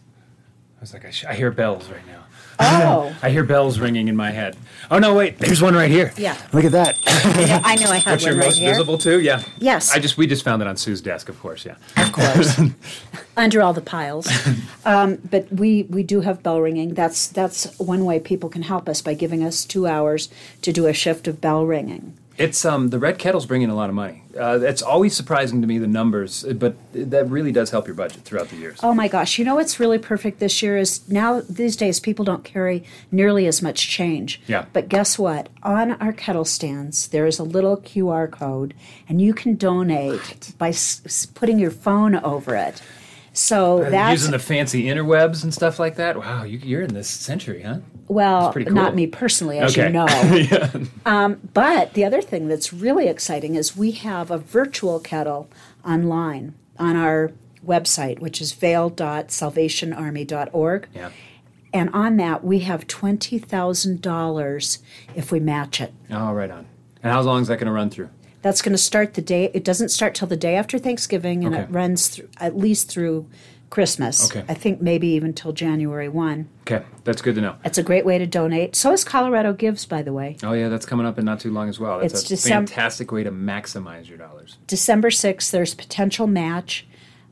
I 0.78 0.82
was 0.82 0.94
like, 0.94 1.06
I, 1.06 1.12
sh- 1.12 1.26
I 1.26 1.36
hear 1.36 1.52
bells 1.52 1.88
right 1.92 2.08
now. 2.08 2.24
Oh, 2.60 3.16
I 3.22 3.30
hear 3.30 3.44
bells 3.44 3.80
ringing 3.80 4.08
in 4.08 4.16
my 4.16 4.32
head. 4.32 4.58
Oh 4.92 5.00
no, 5.00 5.14
wait, 5.14 5.38
there's 5.38 5.62
one 5.62 5.76
right 5.76 5.90
here. 5.90 6.12
Yeah. 6.18 6.36
Look 6.52 6.66
at 6.66 6.72
that. 6.74 6.98
yeah, 7.06 7.62
I 7.64 7.76
know 7.76 7.90
I 7.90 7.98
had 7.98 8.14
Which 8.14 8.24
one 8.24 8.32
you're 8.34 8.40
right 8.40 8.48
most 8.48 8.58
here. 8.60 8.72
visible 8.72 8.98
too. 8.98 9.22
Yeah. 9.22 9.44
Yes. 9.60 9.94
I 9.94 10.00
just 10.00 10.18
we 10.18 10.28
just 10.28 10.44
found 10.44 10.62
it 10.62 10.68
on 10.68 10.76
Tsu's 10.76 11.02
desk, 11.02 11.30
of 11.30 11.40
course. 11.40 11.66
Yeah. 11.66 11.76
of 11.98 12.12
course, 12.12 12.60
under 13.38 13.62
all 13.62 13.74
the 13.74 13.82
piles. 13.82 14.28
Um, 14.86 15.18
but 15.30 15.52
we 15.52 15.84
we 15.84 16.04
do 16.04 16.22
have 16.22 16.42
bell 16.44 16.60
ringing. 16.60 16.94
That's 16.96 17.28
that's 17.28 17.78
one 17.80 18.04
way 18.06 18.20
people 18.20 18.50
can 18.50 18.64
help 18.64 18.90
us 18.90 19.02
by 19.02 19.14
giving 19.14 19.44
us 19.44 19.64
two 19.66 19.88
hours 19.88 20.30
to 20.64 20.72
do 20.74 20.88
a 20.88 20.94
shift 20.94 21.28
of 21.28 21.40
bell 21.40 21.66
ringing. 21.66 22.18
It's 22.40 22.64
um 22.64 22.88
the 22.90 22.98
red 23.00 23.20
kettle's 23.20 23.46
bringing 23.46 23.70
a 23.70 23.76
lot 23.76 23.90
of 23.90 23.96
money. 23.96 24.24
Uh, 24.40 24.60
it's 24.62 24.82
always 24.82 25.14
surprising 25.14 25.60
to 25.62 25.68
me 25.68 25.78
the 25.78 25.88
numbers, 25.88 26.44
but 26.56 26.76
that 26.94 27.30
really 27.30 27.52
does 27.52 27.70
help 27.72 27.86
your 27.86 27.96
budget 27.96 28.24
throughout 28.24 28.48
the 28.48 28.56
years. 28.56 28.80
Oh 28.82 28.94
my 28.94 29.10
gosh! 29.10 29.38
You 29.38 29.44
know 29.44 29.56
what's 29.56 29.78
really 29.80 29.98
perfect 29.98 30.40
this 30.40 30.64
year 30.64 30.78
is 30.78 31.08
now 31.10 31.42
these 31.50 31.76
days 31.76 32.00
people 32.00 32.24
don't 32.24 32.46
carry 32.46 32.86
nearly 33.12 33.46
as 33.46 33.62
much 33.62 33.90
change. 33.90 34.42
Yeah. 34.48 34.66
But 34.72 34.88
guess 34.88 35.20
what? 35.20 35.50
On 35.64 35.92
our 35.94 36.14
kettle 36.14 36.46
stands 36.46 37.10
there 37.10 37.26
is 37.28 37.40
a 37.40 37.44
little 37.44 37.76
QR 37.76 38.32
code, 38.32 38.74
and 39.10 39.22
you 39.22 39.34
can 39.34 39.56
donate 39.56 40.54
by 40.58 40.70
s- 40.70 41.26
putting 41.36 41.60
your 41.60 41.72
phone 41.72 42.16
over 42.16 42.56
it. 42.56 42.82
So 43.34 43.84
Uh, 43.84 43.90
that's 43.90 44.12
Using 44.12 44.32
the 44.32 44.40
fancy 44.40 44.86
interwebs 44.86 45.44
and 45.44 45.54
stuff 45.54 45.78
like 45.80 45.96
that. 45.98 46.18
Wow, 46.18 46.44
you, 46.44 46.58
you're 46.60 46.82
in 46.82 46.94
this 46.94 47.10
century, 47.10 47.62
huh? 47.64 47.80
Well, 48.10 48.52
pretty 48.52 48.70
not 48.72 48.94
me 48.96 49.08
personally, 49.08 49.60
as 49.60 49.72
Okay. 49.78 49.88
you 49.88 49.94
know. 49.94 50.08
yeah. 50.34 50.72
Um, 51.06 51.40
but 51.54 51.94
the 51.94 52.04
other 52.04 52.22
thing 52.22 52.48
that's 52.50 52.74
really 52.74 53.08
exciting 53.08 53.56
is 53.56 53.78
we 53.78 53.92
have 53.92 54.30
a 54.32 54.38
virtual 54.40 55.00
kettle 55.00 55.48
online 55.86 56.56
on 56.78 56.98
our 56.98 57.32
website, 57.66 58.20
which 58.20 58.42
is 58.42 58.52
vail.salvationarmy.org. 58.54 60.88
Yeah. 60.94 61.12
And 61.72 61.92
on 61.94 62.18
that, 62.18 62.44
we 62.44 62.60
have 62.62 62.88
$20,000 62.88 64.78
if 65.16 65.32
we 65.32 65.40
match 65.40 65.80
it. 65.80 65.94
Oh, 66.10 66.34
right 66.34 66.50
on. 66.50 66.66
And 67.04 67.14
how 67.14 67.22
long 67.22 67.44
is 67.44 67.48
that 67.48 67.58
going 67.58 67.68
to 67.68 67.72
run 67.72 67.92
through? 67.92 68.10
That's 68.42 68.62
going 68.62 68.72
to 68.74 68.78
start 68.78 69.16
the 69.16 69.22
day, 69.22 69.52
it 69.54 69.66
doesn't 69.66 69.90
start 69.90 70.16
till 70.16 70.28
the 70.28 70.38
day 70.38 70.56
after 70.56 70.80
Thanksgiving, 70.80 71.44
and 71.44 71.54
Okay. 71.54 71.64
it 71.66 71.70
runs 71.70 72.08
through, 72.08 72.30
at 72.40 72.58
least 72.58 72.88
through 72.90 73.28
Christmas. 73.70 74.30
Okay. 74.30 74.44
I 74.50 74.54
think 74.54 74.82
maybe 74.82 75.08
even 75.10 75.34
till 75.34 75.54
January 75.54 76.10
1. 76.10 76.50
Okay, 76.62 76.84
that's 77.04 77.22
good 77.22 77.36
to 77.36 77.42
know. 77.42 77.56
It's 77.64 77.78
a 77.78 77.84
great 77.84 78.06
way 78.06 78.18
to 78.18 78.26
donate. 78.26 78.76
So 78.76 78.92
is 78.92 79.04
Colorado 79.04 79.54
Gives, 79.54 79.86
by 79.86 80.02
the 80.02 80.14
way. 80.14 80.38
Oh 80.44 80.54
yeah, 80.54 80.70
that's 80.70 80.86
coming 80.86 81.06
up 81.06 81.20
in 81.20 81.26
not 81.26 81.40
too 81.40 81.52
long 81.52 81.70
as 81.70 81.80
well. 81.80 82.00
That's 82.00 82.30
It's 82.30 82.32
a 82.32 82.36
Decem- 82.36 82.50
fantastic 82.50 83.12
way 83.12 83.24
to 83.24 83.32
maximize 83.32 84.08
your 84.08 84.18
dollars. 84.18 84.58
December 84.68 85.10
6th, 85.10 85.52
there's 85.52 85.74
potential 85.74 86.28
match. 86.28 86.86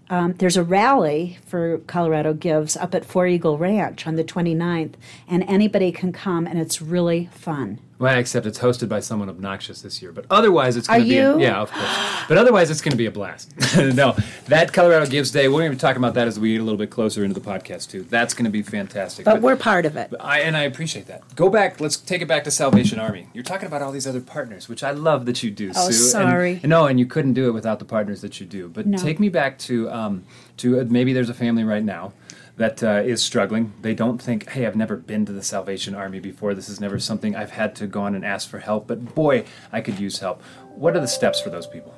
Um, 0.10 0.34
there's 0.38 0.56
a 0.56 0.64
rally 0.64 1.38
for 1.46 1.80
Colorado 1.80 2.34
Gives 2.34 2.78
up 2.78 2.96
at 2.96 3.04
Four 3.04 3.28
Eagle 3.28 3.58
Ranch 3.58 4.08
on 4.08 4.16
the 4.16 4.24
29th, 4.24 4.94
and 5.28 5.44
anybody 5.48 5.92
can 5.92 6.14
come, 6.14 6.48
and 6.48 6.58
it's 6.60 6.82
really 6.82 7.30
fun. 7.34 7.80
Well, 8.00 8.18
except 8.20 8.46
it's 8.46 8.60
hosted 8.60 8.90
by 8.90 9.00
someone 9.00 9.28
obnoxious 9.28 9.82
this 9.82 10.02
year. 10.04 10.12
But 10.12 10.26
otherwise, 10.30 10.78
it's 10.78 10.88
going 10.88 11.02
to 11.02 11.08
be 11.10 11.16
you? 11.16 11.40
yeah, 11.40 11.60
of 11.62 11.72
course. 11.72 12.26
But 12.28 12.38
otherwise, 12.38 12.70
it's 12.70 12.82
going 12.82 12.92
to 12.92 12.98
be 12.98 13.08
a 13.08 13.12
blast. 13.12 13.52
no, 13.78 14.16
that 14.48 14.72
Colorado 14.72 15.08
Gives 15.08 15.32
Day. 15.32 15.48
We're 15.48 15.62
going 15.62 15.72
to 15.72 15.76
be 15.78 15.80
talking 15.80 15.98
about 15.98 16.14
that 16.14 16.28
as 16.28 16.40
we 16.40 16.52
get 16.54 16.62
a 16.62 16.64
little 16.64 16.78
bit 16.78 16.92
closer 16.92 17.24
into 17.24 17.40
the 17.40 17.46
podcast 17.46 17.90
too. 17.90 18.04
That's 18.04 18.36
going 18.36 18.46
to 18.46 18.52
be 18.52 18.62
fantastic. 18.62 19.26
But 19.26 19.42
we're 19.42 19.56
part 19.56 19.86
of 19.88 19.96
it. 19.98 20.14
I, 20.20 20.42
and 20.42 20.56
I 20.56 20.64
appreciate 20.64 21.08
that. 21.08 21.24
Go 21.36 21.50
back. 21.50 21.80
Let's 21.82 21.98
take 21.98 22.22
it 22.22 22.28
back 22.28 22.44
to 22.44 22.52
Salvation 22.52 23.00
Army. 23.00 23.28
You're 23.34 23.44
talking 23.44 23.66
about 23.68 23.82
all 23.82 23.92
these 23.92 24.06
other 24.06 24.22
partners, 24.22 24.70
which 24.70 24.84
I 24.84 24.92
love 24.92 25.26
that 25.26 25.42
you 25.42 25.50
do, 25.50 25.72
Oh, 25.76 25.90
Tsu. 25.90 25.94
sorry. 25.94 26.60
And, 26.62 26.70
no, 26.70 26.86
and 26.86 27.00
you 27.00 27.08
couldn't 27.08 27.34
do 27.34 27.48
it 27.48 27.52
without 27.52 27.80
the 27.80 27.86
partners 27.86 28.22
that 28.22 28.40
you 28.40 28.46
do. 28.46 28.68
But 28.70 28.86
No. 28.86 28.98
take 29.00 29.20
me 29.20 29.30
back 29.30 29.58
to 29.60 29.90
um, 29.90 30.24
to 30.58 30.82
uh, 30.82 30.86
maybe 30.88 31.14
there's 31.14 31.30
a 31.30 31.34
family 31.34 31.64
right 31.64 31.84
now 31.84 32.14
that 32.58 32.84
uh, 32.84 33.02
is 33.06 33.24
struggling. 33.24 33.72
They 33.82 33.94
don't 33.94 34.22
think, 34.22 34.50
hey, 34.50 34.66
I've 34.66 34.76
never 34.76 34.96
been 34.98 35.26
to 35.28 35.32
the 35.32 35.44
Salvation 35.44 35.94
Army 35.96 36.20
before. 36.20 36.54
This 36.54 36.70
is 36.70 36.80
never 36.82 37.00
something 37.00 37.36
I've 37.36 37.52
had 37.52 37.76
to 37.78 37.88
go 37.88 38.02
on 38.02 38.16
and 38.16 38.26
ask 38.26 38.50
for 38.50 38.60
help. 38.60 38.88
But 38.88 39.14
boy, 39.16 39.46
I 39.72 39.82
could 39.82 40.00
use 40.00 40.20
help. 40.20 40.42
What 40.76 40.96
are 40.96 41.00
the 41.00 41.08
steps 41.08 41.40
for 41.40 41.50
those 41.50 41.68
people? 41.68 41.94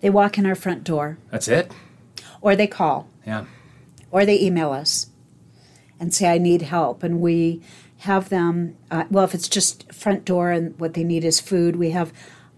They 0.00 0.10
walk 0.10 0.38
in 0.38 0.46
our 0.46 0.54
front 0.54 0.84
door, 0.84 1.18
That's 1.30 1.48
it. 1.48 1.70
or 2.40 2.56
they 2.56 2.66
call, 2.66 3.08
Yeah. 3.26 3.44
or 4.10 4.24
they 4.24 4.40
email 4.40 4.72
us 4.72 5.08
and 6.00 6.14
say, 6.14 6.32
I 6.32 6.38
need 6.38 6.62
help. 6.62 7.02
And 7.02 7.20
we 7.20 7.60
have 8.02 8.28
them, 8.28 8.76
uh, 8.90 9.04
well, 9.10 9.24
if 9.24 9.34
it's 9.34 9.48
just 9.48 9.92
front 9.92 10.24
door 10.24 10.52
and 10.52 10.78
what 10.78 10.94
they 10.94 11.02
need 11.04 11.24
is 11.24 11.40
food, 11.40 11.76
we 11.76 11.90
have 11.90 12.12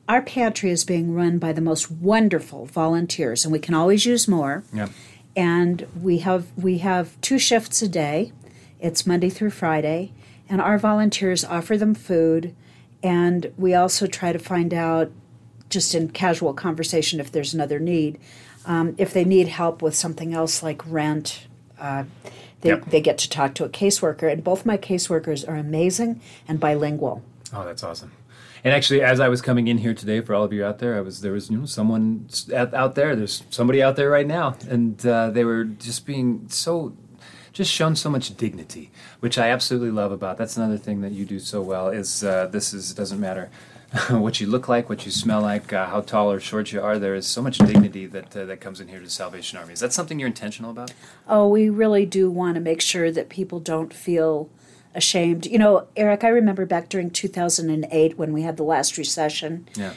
our 0.08 0.20
pantry 0.22 0.70
is 0.70 0.84
being 0.84 1.14
run 1.14 1.38
by 1.38 1.52
the 1.52 1.60
most 1.60 1.90
wonderful 1.90 2.66
volunteers, 2.66 3.44
and 3.44 3.52
we 3.52 3.58
can 3.60 3.74
always 3.74 4.04
use 4.04 4.26
more. 4.28 4.64
Yeah. 4.72 4.88
And 5.36 5.86
we 6.00 6.18
have 6.18 6.46
we 6.56 6.78
have 6.78 7.20
two 7.20 7.38
shifts 7.38 7.82
a 7.82 7.88
day. 7.88 8.32
It's 8.80 9.06
Monday 9.06 9.28
through 9.30 9.50
Friday, 9.50 10.12
and 10.48 10.60
our 10.60 10.78
volunteers 10.78 11.44
offer 11.44 11.76
them 11.76 11.94
food, 11.94 12.54
and 13.02 13.52
we 13.58 13.74
also 13.74 14.06
try 14.06 14.32
to 14.32 14.38
find 14.38 14.72
out, 14.72 15.10
just 15.68 15.94
in 15.94 16.08
casual 16.10 16.54
conversation, 16.54 17.20
if 17.20 17.30
there's 17.30 17.52
another 17.54 17.78
need. 17.78 18.18
Um, 18.66 18.94
if 18.98 19.12
they 19.12 19.24
need 19.24 19.48
help 19.48 19.82
with 19.82 19.94
something 19.94 20.34
else 20.34 20.62
like 20.62 20.82
rent, 20.86 21.46
uh, 21.78 22.04
they, 22.60 22.70
Yep. 22.70 22.90
they 22.90 23.00
get 23.00 23.16
to 23.18 23.28
talk 23.30 23.54
to 23.54 23.64
a 23.64 23.68
caseworker, 23.70 24.30
and 24.30 24.44
both 24.44 24.66
my 24.66 24.76
caseworkers 24.76 25.48
are 25.48 25.56
amazing 25.56 26.20
and 26.46 26.60
bilingual. 26.60 27.22
Oh, 27.54 27.64
that's 27.64 27.82
awesome. 27.82 28.12
And 28.62 28.74
actually, 28.74 29.02
as 29.02 29.20
I 29.20 29.28
was 29.28 29.40
coming 29.40 29.68
in 29.68 29.78
here 29.78 29.94
today, 29.94 30.20
for 30.20 30.34
all 30.34 30.44
of 30.44 30.52
you 30.52 30.64
out 30.64 30.78
there, 30.78 30.96
I 30.96 31.00
was 31.00 31.22
there 31.22 31.32
was 31.32 31.50
you 31.50 31.58
know 31.58 31.66
someone 31.66 32.28
out, 32.54 32.94
there. 32.94 33.16
There's 33.16 33.42
somebody 33.50 33.82
out 33.82 33.96
there 33.96 34.10
right 34.10 34.26
now, 34.26 34.56
and 34.68 35.04
uh, 35.06 35.30
they 35.30 35.44
were 35.44 35.64
just 35.64 36.04
being 36.04 36.46
so, 36.48 36.94
just 37.52 37.72
shown 37.72 37.96
so 37.96 38.10
much 38.10 38.36
dignity, 38.36 38.90
which 39.20 39.38
I 39.38 39.48
absolutely 39.48 39.90
love 39.90 40.12
about. 40.12 40.36
That's 40.36 40.56
another 40.56 40.76
thing 40.76 41.00
that 41.00 41.12
you 41.12 41.24
do 41.24 41.38
so 41.38 41.62
well. 41.62 41.88
Is 41.88 42.22
uh, 42.22 42.46
this 42.46 42.74
is 42.74 42.92
doesn't 42.92 43.20
matter 43.20 43.50
what 44.10 44.40
you 44.40 44.46
look 44.46 44.68
like, 44.68 44.88
what 44.88 45.06
you 45.06 45.10
smell 45.10 45.40
like, 45.40 45.72
uh, 45.72 45.86
how 45.86 46.02
tall 46.02 46.30
or 46.30 46.38
short 46.38 46.70
you 46.70 46.82
are. 46.82 46.98
There 46.98 47.14
is 47.14 47.26
so 47.26 47.40
much 47.40 47.58
dignity 47.58 48.06
that 48.06 48.36
uh, 48.36 48.44
that 48.44 48.60
comes 48.60 48.80
in 48.80 48.88
here 48.88 49.00
to 49.00 49.08
Salvation 49.08 49.58
Army. 49.58 49.72
Is 49.72 49.80
that 49.80 49.94
something 49.94 50.18
you're 50.18 50.28
intentional 50.28 50.70
about? 50.70 50.92
Oh, 51.26 51.48
we 51.48 51.70
really 51.70 52.04
do 52.04 52.30
want 52.30 52.56
to 52.56 52.60
make 52.60 52.82
sure 52.82 53.10
that 53.10 53.30
people 53.30 53.58
don't 53.58 53.94
feel 53.94 54.50
ashamed. 54.94 55.46
You 55.46 55.58
know, 55.58 55.86
Erik, 55.96 56.24
I 56.24 56.28
remember 56.28 56.66
back 56.66 56.88
during 56.88 57.10
2008 57.10 58.18
when 58.18 58.32
we 58.32 58.42
had 58.42 58.56
the 58.56 58.62
last 58.62 58.98
recession, 58.98 59.68
Yeah, 59.76 59.92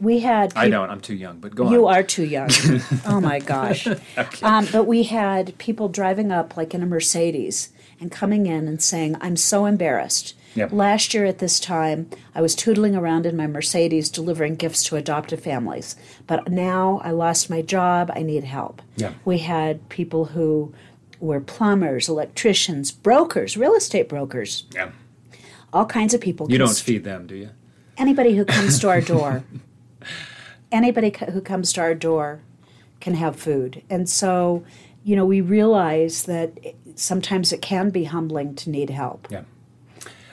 we 0.00 0.20
had. 0.20 0.52
I 0.56 0.64
peop- 0.64 0.72
don't. 0.72 0.90
I'm 0.90 1.00
too 1.00 1.14
young, 1.14 1.38
but 1.40 1.54
go 1.54 1.70
You 1.70 1.88
on. 1.88 1.94
are 1.96 2.02
too 2.02 2.24
young. 2.24 2.50
oh 3.06 3.20
my 3.20 3.38
gosh. 3.40 3.86
um, 4.42 4.66
but 4.72 4.84
we 4.84 5.04
had 5.04 5.56
people 5.58 5.88
driving 5.88 6.30
up 6.32 6.56
like 6.56 6.74
in 6.74 6.82
a 6.82 6.86
Mercedes 6.86 7.70
and 8.00 8.10
coming 8.10 8.46
in 8.46 8.68
and 8.68 8.82
saying, 8.82 9.16
I'm 9.20 9.36
so 9.36 9.64
embarrassed. 9.66 10.34
Yep. 10.54 10.72
Last 10.72 11.12
year 11.12 11.26
at 11.26 11.38
this 11.38 11.60
time, 11.60 12.08
I 12.34 12.40
was 12.40 12.56
tootling 12.56 12.96
around 12.96 13.26
in 13.26 13.36
my 13.36 13.46
Mercedes 13.46 14.08
delivering 14.08 14.54
gifts 14.56 14.82
to 14.84 14.96
adoptive 14.96 15.40
families. 15.40 15.96
But 16.26 16.48
now 16.50 17.00
I 17.04 17.10
lost 17.10 17.50
my 17.50 17.60
job. 17.60 18.10
I 18.14 18.22
need 18.22 18.44
help. 18.44 18.80
Yeah. 18.96 19.12
We 19.26 19.38
had 19.38 19.86
people 19.90 20.26
who 20.26 20.72
were 21.20 21.40
plumbers, 21.40 22.08
electricians, 22.08 22.90
brokers, 22.92 23.56
real 23.56 23.74
estate 23.74 24.08
brokers, 24.08 24.64
Yeah. 24.74 24.90
all 25.72 25.86
kinds 25.86 26.14
of 26.14 26.20
people. 26.20 26.50
You 26.50 26.58
don't 26.58 26.68
cons- 26.68 26.80
feed 26.80 27.04
them, 27.04 27.26
do 27.26 27.34
you? 27.36 27.50
anybody 27.98 28.34
who 28.36 28.44
comes 28.44 28.78
to 28.78 28.88
our 28.90 29.00
door 29.12 29.42
anybody 30.72 31.10
co- 31.10 31.26
who 31.30 31.40
comes 31.40 31.72
to 31.72 31.80
our 31.80 31.94
door 31.94 32.40
can 33.00 33.14
have 33.14 33.36
food 33.36 33.82
and 33.88 34.06
so 34.08 34.62
you 35.04 35.16
know 35.16 35.24
we 35.24 35.40
realize 35.40 36.24
that 36.24 36.52
it- 36.62 36.76
sometimes 36.94 37.52
it 37.52 37.62
can 37.62 37.88
be 37.90 38.04
humbling 38.04 38.54
to 38.54 38.68
need 38.70 38.90
help 38.90 39.26
Yeah. 39.30 39.42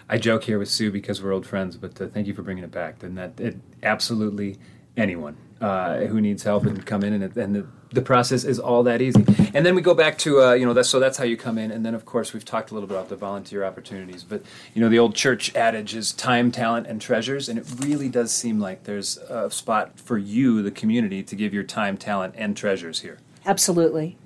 I 0.09 0.17
joke 0.17 0.43
here 0.43 0.59
with 0.59 0.67
Tsu 0.67 0.91
because 0.91 1.23
we're 1.23 1.31
old 1.31 1.45
friends, 1.47 1.77
but 1.77 1.99
uh, 1.99 2.07
thank 2.07 2.27
you 2.27 2.33
for 2.33 2.41
bringing 2.43 2.63
it 2.65 2.71
back. 2.71 3.01
And 3.03 3.17
that 3.17 3.39
it, 3.39 3.55
absolutely 3.81 4.57
anyone 4.97 5.37
uh, 5.61 6.01
who 6.01 6.19
needs 6.19 6.43
help 6.43 6.65
and 6.65 6.85
come 6.85 7.03
in, 7.03 7.13
and, 7.13 7.35
and 7.37 7.55
the, 7.55 7.65
the 7.93 8.01
process 8.01 8.43
is 8.43 8.59
all 8.59 8.83
that 8.83 9.01
easy. 9.01 9.23
And 9.53 9.65
then 9.65 9.75
we 9.75 9.81
go 9.81 9.93
back 9.93 10.17
to 10.19 10.41
uh, 10.41 10.53
you 10.53 10.65
know 10.65 10.73
that's 10.73 10.89
so 10.89 10.99
that's 10.99 11.17
how 11.17 11.23
you 11.23 11.37
come 11.37 11.57
in. 11.57 11.71
And 11.71 11.85
then 11.85 11.93
of 11.95 12.05
course 12.05 12.33
we've 12.33 12.43
talked 12.45 12.71
a 12.71 12.73
little 12.73 12.87
bit 12.87 12.95
about 12.95 13.09
the 13.09 13.15
volunteer 13.15 13.63
opportunities, 13.63 14.23
but 14.23 14.41
you 14.73 14.81
know 14.81 14.89
the 14.89 14.99
old 14.99 15.15
church 15.15 15.55
adage 15.55 15.95
is 15.95 16.11
time, 16.11 16.51
talent, 16.51 16.87
and 16.87 16.99
treasures, 17.01 17.47
and 17.49 17.57
it 17.59 17.65
really 17.79 18.09
does 18.09 18.31
seem 18.31 18.59
like 18.59 18.83
there's 18.85 19.17
a 19.17 19.49
spot 19.51 19.99
for 19.99 20.17
you, 20.17 20.61
the 20.61 20.71
community, 20.71 21.23
to 21.23 21.35
give 21.35 21.53
your 21.53 21.63
time, 21.63 21.97
talent, 21.97 22.33
and 22.37 22.57
treasures 22.57 23.01
here. 23.01 23.19
absolutely 23.45 24.17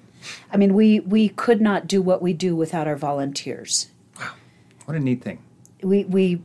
i 0.52 0.58
mean 0.58 0.74
we 0.74 1.00
we 1.02 1.30
could 1.30 1.62
not 1.62 1.88
do 1.88 2.02
what 2.02 2.22
we 2.22 2.34
do 2.34 2.56
without 2.56 2.88
our 2.88 2.96
volunteers 2.96 3.88
Wow, 4.20 4.32
What 4.86 4.98
a 4.98 5.00
neat 5.00 5.22
thing. 5.24 5.40
we 5.84 6.04
we 6.06 6.42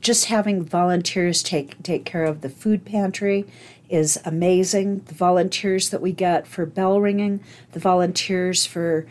just 0.00 0.26
having 0.26 0.64
volunteers 0.64 1.42
take 1.42 1.82
take 1.82 2.04
care 2.04 2.24
of 2.24 2.40
the 2.40 2.48
food 2.48 2.84
pantry 2.84 3.46
is 3.88 4.18
amazing. 4.24 5.00
The 5.06 5.14
volunteers 5.14 5.90
that 5.90 6.00
we 6.00 6.12
get 6.12 6.46
for 6.46 6.66
bell 6.66 7.00
ringing, 7.00 7.42
the 7.72 7.80
volunteers 7.80 8.66
for 8.66 9.06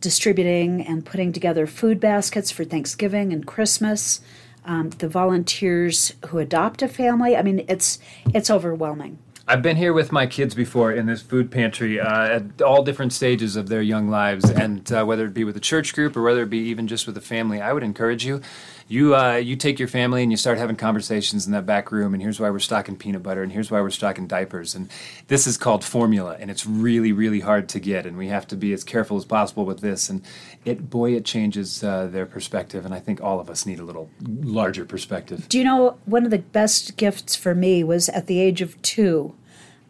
distributing 0.00 0.86
and 0.86 1.04
putting 1.04 1.32
together 1.32 1.66
food 1.66 2.00
baskets 2.00 2.50
for 2.50 2.64
Thanksgiving 2.64 3.32
and 3.32 3.46
Christmas, 3.46 4.20
um, 4.64 4.90
the 4.90 5.08
volunteers 5.08 6.14
who 6.28 6.38
adopt 6.38 6.82
a 6.82 6.88
family. 6.88 7.36
I 7.36 7.42
mean, 7.42 7.64
it's 7.68 7.98
it's 8.32 8.50
overwhelming. 8.50 9.18
I've 9.48 9.62
been 9.62 9.76
here 9.76 9.92
with 9.92 10.12
my 10.12 10.28
kids 10.28 10.54
before 10.54 10.92
in 10.92 11.06
this 11.06 11.22
food 11.22 11.50
pantry 11.50 11.98
uh, 11.98 12.36
at 12.36 12.62
all 12.62 12.84
different 12.84 13.12
stages 13.12 13.56
of 13.56 13.68
their 13.68 13.82
young 13.82 14.08
lives, 14.08 14.48
and 14.48 14.90
uh, 14.92 15.04
whether 15.04 15.24
it 15.24 15.34
be 15.34 15.42
with 15.42 15.56
a 15.56 15.60
church 15.60 15.92
group 15.92 16.16
or 16.16 16.22
whether 16.22 16.42
it 16.44 16.50
be 16.50 16.58
even 16.58 16.86
just 16.86 17.04
with 17.04 17.16
a 17.16 17.20
family, 17.20 17.60
I 17.60 17.72
would 17.72 17.82
encourage 17.82 18.24
you. 18.24 18.42
You 18.90 19.14
uh, 19.14 19.36
you 19.36 19.54
take 19.54 19.78
your 19.78 19.86
family 19.86 20.24
and 20.24 20.32
you 20.32 20.36
start 20.36 20.58
having 20.58 20.74
conversations 20.74 21.46
in 21.46 21.52
that 21.52 21.64
back 21.64 21.92
room, 21.92 22.12
and 22.12 22.20
here's 22.20 22.40
why 22.40 22.50
we're 22.50 22.58
stocking 22.58 22.96
peanut 22.96 23.22
butter, 23.22 23.40
and 23.40 23.52
here's 23.52 23.70
why 23.70 23.80
we're 23.80 23.90
stocking 23.90 24.26
diapers, 24.26 24.74
and 24.74 24.90
this 25.28 25.46
is 25.46 25.56
called 25.56 25.84
formula, 25.84 26.36
and 26.40 26.50
it's 26.50 26.66
really 26.66 27.12
really 27.12 27.38
hard 27.38 27.68
to 27.68 27.78
get, 27.78 28.04
and 28.04 28.18
we 28.18 28.26
have 28.26 28.48
to 28.48 28.56
be 28.56 28.72
as 28.72 28.82
careful 28.82 29.16
as 29.16 29.24
possible 29.24 29.64
with 29.64 29.78
this, 29.78 30.10
and 30.10 30.22
it 30.64 30.90
boy 30.90 31.14
it 31.14 31.24
changes 31.24 31.84
uh, 31.84 32.08
their 32.08 32.26
perspective, 32.26 32.84
and 32.84 32.92
I 32.92 32.98
think 32.98 33.22
all 33.22 33.38
of 33.38 33.48
us 33.48 33.64
need 33.64 33.78
a 33.78 33.84
little 33.84 34.10
larger 34.28 34.84
perspective. 34.84 35.48
Do 35.48 35.58
you 35.58 35.64
know 35.64 35.96
one 36.04 36.24
of 36.24 36.32
the 36.32 36.38
best 36.38 36.96
gifts 36.96 37.36
for 37.36 37.54
me 37.54 37.84
was 37.84 38.08
at 38.08 38.26
the 38.26 38.40
age 38.40 38.60
of 38.60 38.82
two, 38.82 39.36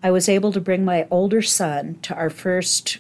I 0.03 0.11
was 0.11 0.29
able 0.29 0.53
to 0.53 0.61
bring 0.61 0.85
my 0.85 1.09
older 1.11 1.41
son 1.41 1.99
to 2.03 2.15
our 2.15 2.29
first. 2.29 2.99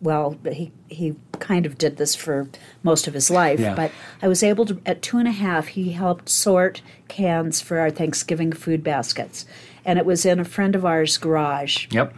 Well, 0.00 0.38
he 0.50 0.70
he 0.88 1.16
kind 1.40 1.66
of 1.66 1.76
did 1.78 1.96
this 1.96 2.14
for 2.14 2.48
most 2.82 3.06
of 3.08 3.14
his 3.14 3.30
life, 3.30 3.58
Yeah. 3.60 3.74
but 3.74 3.90
I 4.22 4.28
was 4.28 4.42
able 4.42 4.64
to 4.66 4.80
at 4.86 5.02
two 5.02 5.18
and 5.18 5.26
a 5.28 5.32
half. 5.32 5.68
He 5.68 5.90
helped 5.92 6.28
sort 6.28 6.82
cans 7.08 7.60
for 7.60 7.78
our 7.78 7.90
Thanksgiving 7.90 8.52
food 8.52 8.84
baskets, 8.84 9.44
and 9.84 9.98
it 9.98 10.06
was 10.06 10.24
in 10.24 10.38
a 10.38 10.44
friend 10.44 10.74
of 10.76 10.84
ours' 10.84 11.16
garage 11.18 11.86
Yep. 11.90 12.14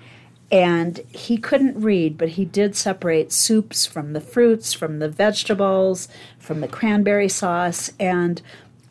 and 0.53 1.01
he 1.11 1.37
couldn't 1.39 1.81
read, 1.81 2.19
but 2.19 2.31
he 2.31 2.45
did 2.45 2.77
separate 2.77 3.33
soups 3.33 3.87
from 3.87 4.13
the 4.13 4.21
fruits, 4.21 4.73
from 4.75 4.99
the 4.99 5.09
vegetables, 5.09 6.09
from 6.39 6.61
the 6.61 6.69
cranberry 6.69 7.29
sauce. 7.29 7.93
And 8.01 8.43